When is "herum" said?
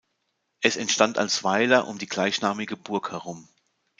3.11-3.47